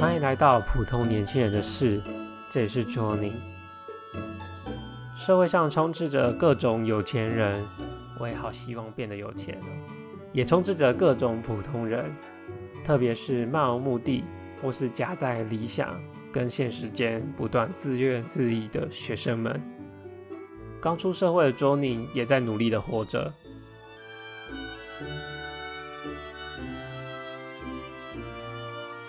[0.00, 2.00] 欢迎来到普通年轻人的事，
[2.48, 3.32] 这里是 Johnny。
[5.14, 7.66] 社会上充斥着各种有钱人，
[8.20, 9.60] 我也好希望变得有钱
[10.32, 12.14] 也充斥着各种普通人，
[12.88, 14.24] 特别是漫无目的
[14.62, 16.00] 或是夹在理想
[16.32, 19.60] 跟现实间不断自怨自艾的学生们。
[20.80, 23.30] 刚出社会的 Johnny 也在努力的活着。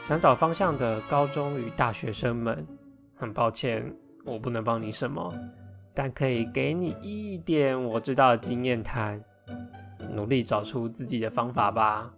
[0.00, 2.66] 想找方向的高中与大学生们，
[3.14, 5.32] 很抱歉，我不能帮你什么，
[5.94, 9.22] 但可以给你一点我知道的经验谈，
[10.10, 12.12] 努力找出自己的方法吧。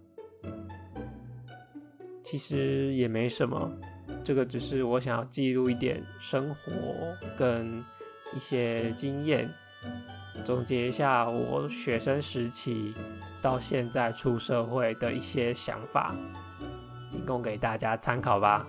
[2.23, 3.71] 其实也没什么，
[4.23, 6.71] 这个只是我想要记录一点生活
[7.35, 7.83] 跟
[8.33, 9.49] 一些经验，
[10.43, 12.93] 总结一下我学生时期
[13.41, 16.15] 到现在出社会的一些想法。
[17.09, 18.65] 仅供给大家参考吧。